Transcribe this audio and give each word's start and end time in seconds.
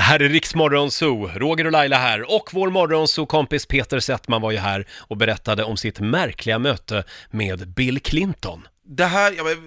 Det 0.00 0.04
här 0.04 0.20
är 0.22 0.28
Riksmorgon 0.28 0.90
Zoo, 0.90 1.30
Roger 1.34 1.64
och 1.66 1.72
Laila 1.72 1.96
här 1.98 2.34
och 2.34 2.48
vår 2.52 2.70
morgonzoo-kompis 2.70 3.66
Peter 3.66 4.00
Settman 4.00 4.42
var 4.42 4.50
ju 4.50 4.58
här 4.58 4.86
och 4.98 5.16
berättade 5.16 5.64
om 5.64 5.76
sitt 5.76 6.00
märkliga 6.00 6.58
möte 6.58 7.04
med 7.30 7.68
Bill 7.68 8.00
Clinton. 8.00 8.68
Det 8.86 9.04
här, 9.04 9.32
jag 9.32 9.44
vet, 9.44 9.58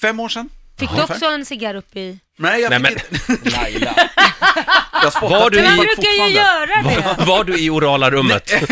fem 0.00 0.20
år 0.20 0.28
sedan? 0.28 0.48
Fick 0.78 0.90
du 0.90 1.02
också 1.02 1.24
en 1.26 1.44
cigarr 1.44 1.74
upp 1.74 1.96
i... 1.96 2.18
Nej, 2.38 2.60
jag 2.60 2.70
Nej, 2.82 2.94
fick 2.94 3.10
men- 3.28 3.36
inte. 3.36 3.50
Laila. 3.58 3.94
Jag 5.02 5.12
spottar 5.12 5.40
Var 5.40 5.50
du 5.50 5.62
man 5.62 5.72
i- 5.72 5.76
folk 5.76 5.88
brukar 5.96 6.10
ju 6.28 6.34
fortfarande. 6.34 6.92
göra 6.92 7.16
det. 7.18 7.24
Var 7.24 7.44
du 7.44 7.58
i 7.58 7.70
orala 7.70 8.10
rummet? 8.10 8.52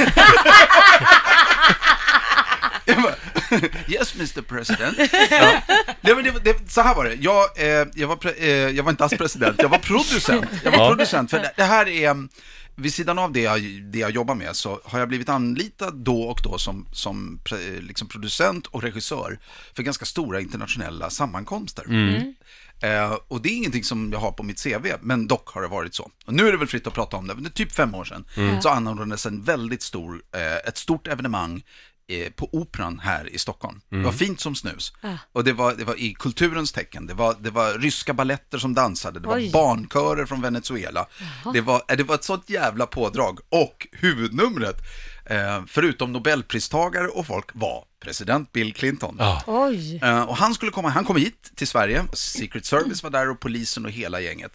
Jag 2.84 3.02
bara, 3.02 3.14
yes 3.88 4.14
Mr 4.14 4.42
President. 4.42 4.98
Ja. 5.30 5.59
Det, 6.58 6.70
så 6.70 6.80
här 6.80 6.94
var 6.94 7.04
det, 7.04 7.14
jag, 7.14 7.44
eh, 7.56 7.86
jag, 7.94 8.08
var 8.08 8.16
pre, 8.16 8.30
eh, 8.32 8.48
jag 8.48 8.82
var 8.84 8.90
inte 8.90 9.04
alls 9.04 9.12
president, 9.18 9.56
jag 9.62 9.68
var 9.68 9.78
producent. 9.78 10.44
Jag 10.64 10.70
var 10.70 10.78
Ja. 10.78 10.88
producent, 10.88 11.30
för 11.30 11.38
det, 11.38 11.52
det 11.56 11.64
här 11.64 11.88
är, 11.88 12.10
mm, 12.10 12.28
vid 12.74 12.94
sidan 12.94 13.18
av 13.18 13.32
det 13.32 13.40
jag, 13.40 13.60
det 13.82 13.98
jag 13.98 14.10
jobbar 14.10 14.34
med 14.34 14.56
så 14.56 14.80
har 14.84 14.98
jag 14.98 15.08
blivit 15.08 15.28
anlitad 15.28 15.94
då 15.94 16.22
och 16.22 16.40
då 16.44 16.58
som, 16.58 16.86
som 16.92 17.40
pre, 17.44 17.58
liksom 17.80 18.08
producent 18.08 18.66
och 18.66 18.82
regissör 18.82 19.38
för 19.76 19.82
ganska 19.82 20.04
stora 20.04 20.40
internationella 20.40 21.10
sammankomster. 21.10 21.84
Eh, 22.82 23.16
och 23.28 23.42
det 23.42 23.48
är 23.48 23.56
ingenting 23.56 23.84
som 23.84 24.12
jag 24.12 24.18
har 24.18 24.32
på 24.32 24.42
mitt 24.42 24.62
CV, 24.62 24.86
men 25.00 25.26
dock 25.26 25.48
har 25.48 25.62
det 25.62 25.68
varit 25.68 25.94
så. 25.94 26.10
Och 26.26 26.34
nu 26.34 26.48
är 26.48 26.52
det 26.52 26.58
väl 26.58 26.68
fritt 26.68 26.86
att 26.86 26.94
prata 26.94 27.16
om 27.16 27.26
det, 27.26 27.34
men 27.34 27.42
det 27.42 27.48
är 27.48 27.52
typ 27.52 27.72
fem 27.72 27.94
år 27.94 28.04
sedan 28.04 28.24
så 28.62 28.68
anordnades 28.68 29.26
en 29.26 29.42
väldigt 29.42 29.82
stor, 29.82 30.22
eh, 30.34 30.68
ett 30.68 30.76
stort 30.78 31.06
evenemang 31.06 31.62
på 32.36 32.48
Operan 32.52 32.98
här 32.98 33.34
i 33.34 33.38
Stockholm. 33.38 33.80
Det 33.88 34.02
var 34.02 34.12
fint 34.12 34.40
som 34.40 34.54
snus. 34.54 34.92
Och 35.32 35.44
det 35.44 35.52
var, 35.52 35.74
det 35.74 35.84
var 35.84 36.00
i 36.00 36.14
kulturens 36.14 36.72
tecken. 36.72 37.06
Det 37.06 37.14
var, 37.14 37.36
det 37.40 37.50
var 37.50 37.78
ryska 37.78 38.14
balletter 38.14 38.58
som 38.58 38.74
dansade, 38.74 39.20
det 39.20 39.28
var 39.28 39.36
Oj. 39.36 39.50
barnkörer 39.52 40.26
från 40.26 40.40
Venezuela. 40.40 41.06
Det 41.52 41.60
var, 41.60 41.82
eh, 41.88 41.96
det 41.96 42.02
var 42.02 42.14
ett 42.14 42.24
sånt 42.24 42.50
jävla 42.50 42.86
pådrag. 42.86 43.38
Och 43.48 43.86
huvudnumret, 43.92 44.76
eh, 45.26 45.62
förutom 45.66 46.12
nobelpristagare 46.12 47.08
och 47.08 47.26
folk, 47.26 47.50
var 47.52 47.84
president 48.04 48.52
Bill 48.52 48.74
Clinton. 48.74 49.16
Oj. 49.46 50.00
Eh, 50.02 50.22
och 50.22 50.36
han 50.36 50.54
skulle 50.54 50.70
komma, 50.70 50.88
han 50.88 51.04
kom 51.04 51.16
hit 51.16 51.52
till 51.54 51.68
Sverige, 51.68 52.04
Secret 52.12 52.66
Service 52.66 53.02
var 53.02 53.10
där 53.10 53.30
och 53.30 53.40
polisen 53.40 53.84
och 53.84 53.90
hela 53.90 54.20
gänget. 54.20 54.52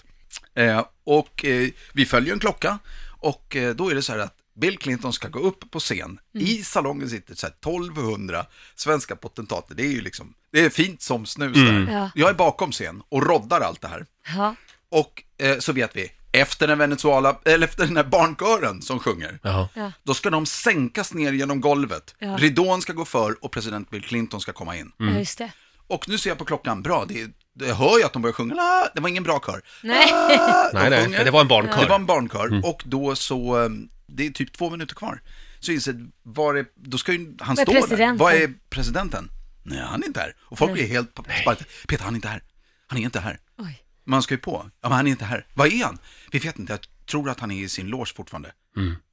Eh, 0.55 0.85
och 1.03 1.45
eh, 1.45 1.69
vi 1.93 2.05
följer 2.05 2.33
en 2.33 2.39
klocka 2.39 2.79
och 3.25 3.55
eh, 3.55 3.75
då 3.75 3.89
är 3.89 3.95
det 3.95 4.01
så 4.01 4.11
här 4.11 4.19
att 4.19 4.34
Bill 4.55 4.77
Clinton 4.77 5.13
ska 5.13 5.27
gå 5.27 5.39
upp 5.39 5.71
på 5.71 5.79
scen. 5.79 6.19
I 6.33 6.63
salongen 6.63 7.09
sitter 7.09 7.35
så 7.35 7.45
här 7.47 7.53
1200 7.53 8.45
svenska 8.75 9.15
potentater. 9.15 9.75
Det 9.75 9.83
är 9.83 9.91
ju 9.91 10.01
liksom, 10.01 10.33
det 10.51 10.65
är 10.65 10.69
fint 10.69 11.01
som 11.01 11.25
snus 11.25 11.53
där. 11.57 11.87
Ja. 11.91 12.09
Jag 12.15 12.29
är 12.29 12.33
bakom 12.33 12.71
scen 12.71 13.03
och 13.09 13.27
roddar 13.27 13.61
allt 13.61 13.81
det 13.81 13.87
här. 13.87 14.05
Ja. 14.35 14.55
Och 14.91 15.23
eh, 15.37 15.59
så 15.59 15.73
vet 15.73 15.95
vi, 15.95 16.11
efter 16.31 16.67
den 16.67 16.77
Venezuela, 16.77 17.39
eller 17.45 17.67
efter 17.67 17.85
den 17.85 17.97
här 17.97 18.03
barnkören 18.03 18.81
som 18.81 18.99
sjunger, 18.99 19.39
Ja. 19.43 19.69
Då 20.03 20.13
ska 20.13 20.29
de 20.29 20.45
sänkas 20.45 21.13
ner 21.13 21.33
genom 21.33 21.61
golvet. 21.61 22.15
Ja. 22.19 22.37
Ridån 22.39 22.81
ska 22.81 22.93
gå 22.93 23.05
för 23.05 23.45
och 23.45 23.51
president 23.51 23.89
Bill 23.89 24.03
Clinton 24.03 24.41
ska 24.41 24.53
komma 24.53 24.77
in. 24.77 24.91
ja, 24.97 25.05
just 25.19 25.37
det. 25.37 25.51
Och 25.87 26.09
nu 26.09 26.17
ser 26.17 26.29
jag 26.29 26.37
på 26.37 26.45
klockan, 26.45 26.81
bra, 26.81 27.05
det, 27.07 27.27
det 27.53 27.67
jag 27.67 27.75
hör 27.75 27.97
ju 27.97 28.03
att 28.03 28.13
de 28.13 28.21
börjar 28.21 28.33
sjunga, 28.33 28.55
ah, 28.55 28.87
det 28.95 29.01
var 29.01 29.09
ingen 29.09 29.23
bra 29.23 29.39
kör. 29.45 29.61
Nej. 29.83 30.13
Ah, 30.13 30.69
Nej, 30.73 30.89
nej, 31.09 31.25
det 31.25 31.31
var 31.31 31.41
en 31.41 31.47
barnkör. 31.47 31.81
Det 31.81 31.89
var 31.89 31.95
en 31.95 32.05
barnkör 32.05 32.61
och 32.65 32.83
då 32.85 33.15
så, 33.15 33.63
eh, 33.63 33.69
det 34.15 34.25
är 34.25 34.29
typ 34.31 34.53
två 34.53 34.69
minuter 34.69 34.95
kvar. 34.95 35.21
Så 35.59 35.71
inser 35.71 36.07
var 36.23 36.55
är, 36.55 36.65
då 36.75 36.97
ska 36.97 37.13
ju 37.13 37.35
han 37.39 37.57
stå 37.57 37.71
där. 37.71 38.13
Vad 38.13 38.33
är 38.33 38.53
presidenten? 38.69 39.31
Nej, 39.63 39.79
han 39.79 40.03
är 40.03 40.07
inte 40.07 40.19
här. 40.19 40.35
Och 40.39 40.57
folk 40.57 40.73
blir 40.73 40.87
helt 40.87 41.11
sparkade. 41.41 41.69
Peter, 41.87 42.03
han 42.03 42.13
är 42.13 42.15
inte 42.15 42.27
här. 42.27 42.43
Han 42.87 42.99
är 42.99 43.03
inte 43.03 43.19
här. 43.19 43.39
Oj. 43.57 43.83
Man 44.03 44.23
ska 44.23 44.33
ju 44.33 44.37
på. 44.37 44.71
Ja, 44.81 44.89
men 44.89 44.91
han 44.91 45.07
är 45.07 45.11
inte 45.11 45.25
här. 45.25 45.47
Vad 45.53 45.67
är 45.73 45.85
han? 45.85 45.97
Vi 46.31 46.39
vet 46.39 46.59
inte, 46.59 46.73
jag 46.73 46.79
tror 47.05 47.29
att 47.29 47.39
han 47.39 47.51
är 47.51 47.63
i 47.63 47.69
sin 47.69 47.87
loge 47.87 48.13
fortfarande. 48.15 48.51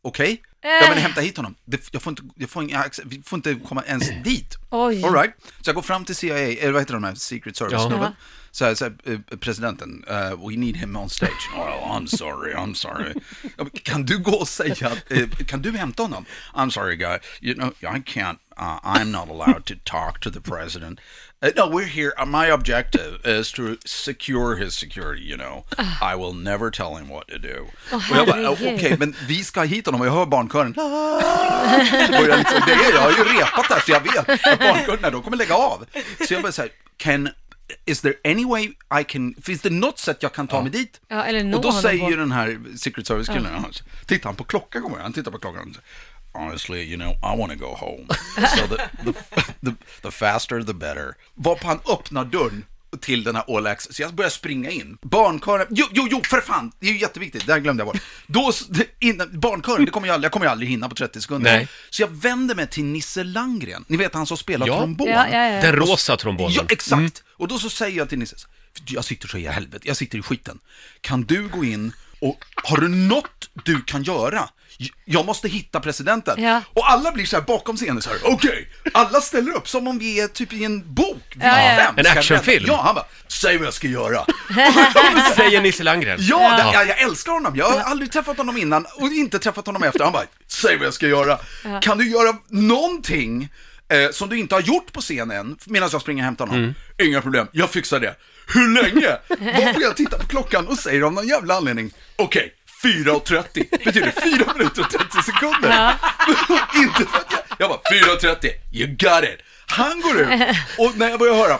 Okej? 0.02 0.42
Ja, 0.62 0.88
men 0.88 0.98
hämta 0.98 1.20
hit 1.20 1.36
honom. 1.36 1.54
Jag 1.90 2.02
får 2.02 2.10
inte, 2.10 2.22
jag 2.36 2.50
får 2.50 2.62
inga, 2.62 2.84
vi 3.04 3.22
får 3.22 3.36
inte 3.36 3.54
komma 3.54 3.82
ens 3.86 4.10
dit. 4.24 4.58
Oj. 4.70 5.04
All 5.04 5.14
right. 5.14 5.34
Så 5.60 5.68
jag 5.68 5.74
går 5.74 5.82
fram 5.82 6.04
till 6.04 6.16
CIA, 6.16 6.38
eller 6.38 6.72
vad 6.72 6.82
heter 6.82 6.94
de 6.94 7.04
här, 7.04 7.14
Secret 7.14 7.56
Service-snubben. 7.56 8.02
Ja. 8.02 8.12
Så 8.54 8.64
här, 8.64 8.74
så 8.74 8.84
här, 8.84 8.94
eh, 9.04 9.38
presidenten, 9.38 10.04
uh, 10.10 10.48
we 10.48 10.56
need 10.56 10.76
him 10.76 10.96
on 10.96 11.10
stage. 11.10 11.48
Oh, 11.54 11.96
I'm 11.96 12.06
sorry, 12.06 12.54
I'm 12.54 12.74
sorry. 12.74 13.14
Kan 13.82 14.04
du 14.04 14.18
gå 14.18 14.32
och 14.32 14.48
säga, 14.48 14.92
eh, 15.08 15.28
kan 15.46 15.62
du 15.62 15.72
hämta 15.72 16.02
honom? 16.02 16.24
I'm 16.54 16.70
sorry 16.70 16.96
guy, 16.96 17.18
you 17.40 17.54
know, 17.54 17.72
I 17.96 18.02
can't, 18.02 18.38
uh, 18.58 18.78
I'm 18.84 19.10
not 19.10 19.28
allowed 19.30 19.64
to 19.66 19.74
talk 19.84 20.20
to 20.20 20.30
the 20.30 20.40
president. 20.40 21.00
Uh, 21.42 21.50
no, 21.56 21.66
we're 21.66 21.86
here, 21.86 22.12
uh, 22.18 22.26
my 22.26 22.46
objective 22.46 23.20
is 23.24 23.52
to 23.52 23.76
secure 23.84 24.56
his 24.56 24.74
security, 24.74 25.22
you 25.22 25.36
know. 25.36 25.64
I 26.00 26.14
will 26.14 26.34
never 26.34 26.70
tell 26.70 26.96
him 26.96 27.08
what 27.08 27.28
to 27.28 27.38
do. 27.38 27.66
herregud. 27.90 28.74
okej, 28.74 28.98
men 28.98 29.14
vi 29.26 29.44
ska 29.52 29.62
hit 29.62 29.86
honom 29.86 30.00
och 30.00 30.06
jag 30.06 30.12
hör 30.12 30.26
barnkören. 30.26 30.74
Så 30.74 30.80
börjar 32.12 32.36
liksom, 32.38 32.60
det 32.66 32.72
är, 32.72 32.92
jag 32.94 33.00
har 33.00 33.10
ju 33.10 33.24
repat 33.38 33.68
där 33.68 33.80
så 33.80 33.92
jag 33.92 34.00
vet 34.00 34.18
att 34.18 34.58
barnkörerna, 34.58 35.10
de 35.10 35.22
kommer 35.22 35.36
lägga 35.36 35.54
av. 35.54 35.86
Så 36.28 36.34
jag 36.34 36.42
bara 36.42 36.52
säger, 36.52 36.72
can, 36.96 37.28
is 37.86 38.00
there 38.00 38.14
any 38.24 38.44
way 38.44 38.64
I 39.00 39.04
can, 39.08 39.34
finns 39.42 39.60
det 39.60 39.70
något 39.70 39.98
sätt 39.98 40.18
jag 40.20 40.32
kan 40.32 40.48
ta 40.48 40.62
mig 40.62 40.70
dit? 40.70 41.00
Ja, 41.08 41.24
eller 41.24 41.54
och 41.56 41.62
då 41.62 41.72
säger 41.72 42.10
ju 42.10 42.16
den 42.16 42.32
här 42.32 42.58
Secret 42.76 43.06
Service-killen, 43.06 43.46
han- 43.54 43.72
tittar 44.06 44.24
han 44.28 44.36
på 44.36 44.44
klockan 44.44 44.82
kommer 44.82 44.96
jag, 44.96 45.02
han 45.02 45.12
tittar 45.12 45.30
på 45.30 45.38
klockan. 45.38 45.74
Honestly, 46.34 46.78
you 46.82 46.96
know, 46.96 47.12
I 47.12 47.38
want 47.40 47.52
to 47.52 47.58
go 47.66 47.74
home. 47.74 48.06
So 48.56 48.66
the, 48.76 48.76
the, 49.04 49.12
the, 49.70 49.74
the 50.02 50.10
faster 50.10 50.62
the 50.62 50.74
better. 50.74 51.14
Varpå 51.34 51.66
han 51.66 51.80
öppnar 51.92 52.24
dörren 52.24 52.64
till 53.00 53.24
den 53.24 53.36
här 53.36 53.66
Access, 53.66 53.96
så 53.96 54.02
jag 54.02 54.14
börjar 54.14 54.30
springa 54.30 54.70
in. 54.70 54.98
Barnkören, 55.02 55.66
jo, 55.70 55.86
jo, 55.92 56.08
jo, 56.10 56.22
för 56.24 56.40
fan, 56.40 56.72
det 56.80 56.86
är 56.86 56.92
ju 56.92 56.98
jätteviktigt, 56.98 57.46
det 57.46 57.52
här 57.52 57.60
glömde 57.60 57.80
jag 57.80 57.86
bort. 57.86 58.02
Då, 58.26 58.52
innan, 59.00 59.40
barnkören, 59.40 59.84
det 59.84 59.90
kommer 59.90 60.06
jag 60.06 60.14
aldrig, 60.14 60.26
jag 60.26 60.32
kommer 60.32 60.46
ju 60.46 60.50
aldrig 60.52 60.70
hinna 60.70 60.88
på 60.88 60.94
30 60.94 61.20
sekunder. 61.20 61.52
Nej. 61.52 61.68
Så 61.90 62.02
jag 62.02 62.08
vänder 62.08 62.54
mig 62.54 62.66
till 62.66 62.84
Nisse 62.84 63.24
Landgren, 63.24 63.84
ni 63.88 63.96
vet 63.96 64.14
han 64.14 64.26
som 64.26 64.36
spelar 64.36 64.66
Ja. 64.66 64.78
trombon. 64.78 65.08
Ja, 65.08 65.28
ja, 65.32 65.48
ja. 65.48 65.62
Den 65.62 65.76
rosa 65.76 66.16
trombonen. 66.16 66.52
Ja, 66.52 66.64
exakt. 66.68 67.22
Och 67.28 67.48
då 67.48 67.58
så 67.58 67.70
säger 67.70 67.98
jag 67.98 68.08
till 68.08 68.18
Nisse, 68.18 68.36
jag 68.86 69.04
sitter 69.04 69.28
så 69.28 69.38
i 69.38 69.46
helvete, 69.46 69.88
jag 69.88 69.96
sitter 69.96 70.18
i 70.18 70.22
skiten. 70.22 70.58
Kan 71.00 71.22
du 71.22 71.48
gå 71.48 71.64
in 71.64 71.92
och 72.20 72.44
har 72.54 72.76
du 72.76 72.88
något 72.88 73.50
du 73.64 73.82
kan 73.82 74.02
göra? 74.02 74.48
Jag 75.04 75.26
måste 75.26 75.48
hitta 75.48 75.80
presidenten. 75.80 76.42
Ja. 76.42 76.62
Och 76.72 76.90
alla 76.90 77.12
blir 77.12 77.26
så 77.26 77.36
här 77.36 77.42
bakom 77.42 77.76
scenen 77.76 78.02
så 78.02 78.10
här, 78.10 78.18
okej, 78.24 78.68
alla 78.94 79.20
ställer 79.20 79.52
upp 79.56 79.68
som 79.68 79.88
om 79.88 79.98
vi 79.98 80.20
är 80.20 80.28
typ 80.28 80.52
i 80.52 80.64
en 80.64 80.94
bok. 80.94 81.22
Ja, 81.40 81.46
ja. 81.76 81.92
En 81.96 82.06
actionfilm. 82.06 82.64
Ja, 82.68 82.82
han 82.84 82.94
bara, 82.94 83.04
säg 83.28 83.58
vad 83.58 83.66
jag 83.66 83.74
ska 83.74 83.88
göra. 83.88 84.24
Säger 85.36 85.60
Nisse 85.60 85.82
Landgren. 85.82 86.18
Ja, 86.20 86.56
det- 86.56 86.78
Jag, 86.78 86.88
jag 86.88 87.00
älskar 87.00 87.32
honom. 87.32 87.56
Jag 87.56 87.70
har 87.70 87.80
aldrig 87.80 88.12
träffat 88.12 88.36
honom 88.38 88.56
innan 88.56 88.86
och 88.96 89.06
inte 89.08 89.38
träffat 89.38 89.66
honom 89.66 89.82
efter. 89.82 90.04
Han 90.04 90.12
bara, 90.12 90.24
säg 90.48 90.76
vad 90.76 90.86
jag 90.86 90.94
ska 90.94 91.06
göra. 91.06 91.38
Kan 91.82 91.98
du 91.98 92.10
göra 92.10 92.36
någonting 92.48 93.48
eh, 93.88 94.10
som 94.10 94.28
du 94.28 94.38
inte 94.38 94.54
har 94.54 94.62
gjort 94.62 94.92
på 94.92 95.00
scenen 95.00 95.56
medan 95.66 95.88
jag 95.92 96.00
springer 96.00 96.22
och 96.22 96.24
hämtar 96.24 96.46
honom? 96.46 96.74
Inga 97.02 97.20
problem, 97.20 97.46
jag 97.52 97.70
fixar 97.70 98.00
det. 98.00 98.14
Hur 98.54 98.82
länge? 98.82 99.06
Varpå 99.28 99.80
jag 99.82 99.96
tittar 99.96 100.18
på 100.18 100.26
klockan 100.26 100.66
och 100.68 100.78
säger 100.78 101.02
av 101.02 101.12
någon 101.12 101.28
jävla 101.28 101.54
anledning, 101.54 101.90
okej, 102.16 102.52
4.30 102.82 103.84
betyder 103.84 104.10
4 104.10 104.52
minuter 104.56 104.82
och 104.82 104.90
30 104.90 105.22
sekunder. 105.22 105.68
inte 106.76 107.04
för 107.10 107.18
att 107.18 107.32
jag, 107.32 107.40
jag 107.58 107.70
bara, 107.70 107.80
4.30, 107.92 108.50
you 108.72 108.86
got 108.86 109.24
it. 109.24 109.40
Han 109.66 110.00
går 110.00 110.20
ut 110.20 110.28
och 110.78 110.96
när 110.96 111.10
jag 111.10 111.18
börjar 111.18 111.34
höra 111.34 111.58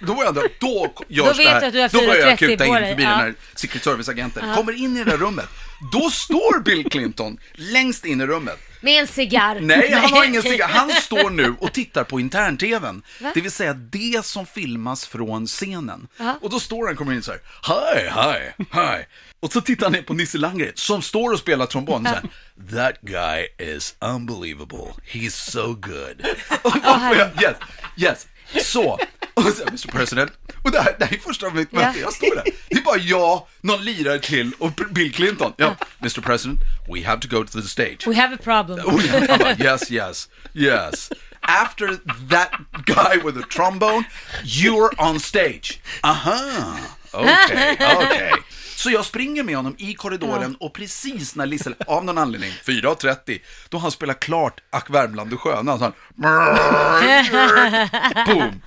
då 0.00 0.14
börjar 0.14 0.34
jag, 0.34 0.50
då 0.58 0.92
görs 1.08 1.26
Då 1.26 1.32
vet 1.32 1.36
det 1.36 1.50
här. 1.50 1.70
du 1.70 1.82
att 1.82 1.92
du 1.92 1.98
har 1.98 2.04
Då 2.04 2.12
börjar 2.12 2.26
jag 2.26 2.38
4.30 2.38 2.46
kuta 2.48 2.66
in 2.66 2.74
förbi 2.74 3.02
ja. 3.02 3.08
den 3.08 3.18
här 3.18 3.34
Secret 3.54 3.84
Service-agenten. 3.84 4.54
Kommer 4.54 4.72
in 4.72 4.96
i 4.96 5.04
det 5.04 5.10
där 5.10 5.16
rummet. 5.16 5.48
Då 5.92 6.10
står 6.10 6.62
Bill 6.62 6.90
Clinton 6.90 7.38
längst 7.52 8.04
in 8.04 8.20
i 8.20 8.26
rummet. 8.26 8.58
Med 8.80 9.00
en 9.00 9.06
cigarr. 9.06 9.60
Nej, 9.60 9.92
han 9.92 10.12
har 10.12 10.24
ingen 10.24 10.42
cigarr. 10.42 10.68
Han 10.68 10.90
står 10.90 11.30
nu 11.30 11.54
och 11.60 11.72
tittar 11.72 12.04
på 12.04 12.20
intern-tvn. 12.20 13.02
Det 13.34 13.40
vill 13.40 13.50
säga 13.50 13.74
det 13.74 14.24
som 14.24 14.46
filmas 14.46 15.06
från 15.06 15.46
scenen. 15.46 16.08
Ja. 16.16 16.38
Och 16.42 16.50
då 16.50 16.60
står 16.60 16.86
han 16.86 16.96
kommer 16.96 17.12
in 17.12 17.22
så 17.22 17.30
här. 17.30 17.40
Hi, 17.66 18.08
hi, 18.08 18.64
hi. 18.80 19.04
Och 19.40 19.52
så 19.52 19.60
tittar 19.60 19.86
han 19.86 19.92
ner 19.92 20.02
på 20.02 20.14
Nisse 20.14 20.38
Landgren 20.38 20.72
som 20.74 21.02
står 21.02 21.32
och 21.32 21.38
spelar 21.38 21.66
trombon. 21.66 22.04
Så 22.04 22.10
här, 22.10 22.22
That 22.70 23.00
guy 23.00 23.46
is 23.58 23.94
unbelievable. 24.00 24.94
He's 25.12 25.50
so 25.50 25.74
good. 25.74 26.26
Och 26.62 26.76
jag, 27.16 27.28
yes, 27.42 27.56
yes. 27.96 28.26
Så, 28.72 28.98
och 29.34 29.44
så, 29.44 29.62
Mr 29.68 29.88
President. 29.92 30.32
Och 30.62 30.70
det 30.70 30.80
här, 30.80 30.96
det 30.98 31.04
här 31.04 31.16
är 31.16 31.20
första 31.20 31.50
mötet 31.50 31.68
Ja. 31.72 31.92
jag 32.00 32.12
står 32.12 32.34
där. 32.34 32.44
Det 32.68 32.76
är 32.76 32.82
bara 32.82 32.98
jag, 32.98 33.46
någon 33.60 33.84
lirare 33.84 34.18
till 34.18 34.52
och 34.58 34.70
Bill 34.90 35.12
Clinton. 35.12 35.52
Ja, 35.56 35.76
Mr 36.00 36.20
President, 36.20 36.60
we 36.94 37.06
have 37.06 37.20
to 37.20 37.28
go 37.28 37.44
to 37.44 37.60
the 37.62 37.68
stage. 37.68 38.06
We 38.06 38.14
have 38.14 38.34
a 38.34 38.38
problem. 38.44 38.86
Oh, 38.86 39.04
yeah. 39.04 39.48
Like, 39.48 39.64
yes, 39.64 39.90
yes, 39.90 40.28
yes. 40.54 41.10
After 41.40 41.86
that 42.30 42.50
guy 42.86 43.16
with 43.24 43.38
the 43.40 43.46
trombone, 43.54 44.04
you're 44.44 44.90
on 45.10 45.20
stage. 45.20 45.80
Aha, 46.02 46.76
okej, 47.12 47.76
okej. 47.96 48.32
Så 48.76 48.90
jag 48.90 49.04
springer 49.04 49.42
med 49.42 49.56
honom 49.56 49.74
i 49.78 49.94
korridoren 49.94 50.56
och 50.60 50.72
precis 50.74 51.34
när 51.34 51.46
Lissel, 51.46 51.74
av 51.86 52.04
någon 52.04 52.18
anledning, 52.18 52.52
4.30, 52.64 53.40
då 53.68 53.78
han 53.78 53.90
spelar 53.90 54.14
klart 54.14 54.60
Ack 54.70 54.90
Värmland 54.90 55.30
du 55.30 55.36
sköna, 55.36 55.78
så 55.78 55.84
han, 55.84 55.92
boom. 58.26 58.60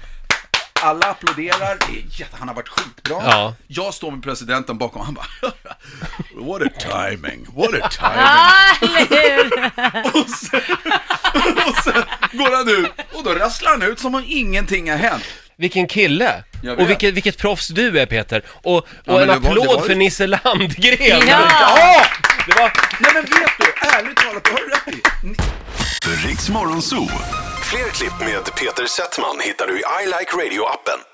Alla 0.83 1.05
applåderar, 1.09 1.77
det 1.79 1.85
är 1.99 2.19
jätte, 2.19 2.35
han 2.39 2.47
har 2.47 2.55
varit 2.55 2.69
skitbra. 2.69 3.17
Ja. 3.25 3.55
Jag 3.67 3.93
står 3.93 4.11
med 4.11 4.23
presidenten 4.23 4.77
bakom, 4.77 5.01
han 5.05 5.13
bara, 5.13 5.25
what 6.35 6.61
a 6.61 6.69
timing, 6.79 7.47
what 7.55 7.73
a 7.81 7.89
timing. 7.91 9.51
Och 10.13 10.29
sen, 10.29 10.61
och 11.67 11.75
sen 11.83 12.03
går 12.31 12.55
han 12.55 12.69
ut 12.85 12.91
och 13.13 13.23
då 13.23 13.33
rasslar 13.33 13.71
han 13.71 13.81
ut 13.83 13.99
som 13.99 14.15
om 14.15 14.23
ingenting 14.27 14.91
har 14.91 14.97
hänt. 14.97 15.23
Vilken 15.55 15.87
kille! 15.87 16.43
Och 16.77 16.89
vilket, 16.89 17.13
vilket 17.13 17.37
proffs 17.37 17.67
du 17.67 17.99
är 17.99 18.05
Peter! 18.05 18.43
Och, 18.47 18.75
och 18.77 18.87
Ja, 19.05 19.21
en 19.21 19.27
var- 19.27 19.35
applåd 19.35 19.67
var 19.67 19.81
ju- 19.81 19.87
för 19.87 19.95
Nisse 19.95 20.27
Landgren! 20.27 20.97
Ja. 21.27 21.47
Ja! 21.49 22.05
Det 22.47 22.59
var... 22.59 22.71
Nej 22.99 23.11
men 23.13 23.23
vet 23.23 23.51
du, 23.59 23.87
ärligt 23.87 24.17
talat, 24.17 24.43
det 24.43 24.49
har 24.51 24.57
du 24.59 24.69
rätt 24.69 24.87
i. 24.87 25.01
Ni- 25.27 26.32
Riks 26.43 26.49
Morgonzoo. 26.49 27.07
Fler 27.63 27.89
klipp 27.91 28.19
med 28.19 28.55
Peter 28.55 28.85
Settman 28.85 29.39
hittar 29.39 29.67
du 29.67 29.73
i 29.79 29.83
I 30.03 30.05
Like 30.05 30.35
Radio-appen. 30.35 31.12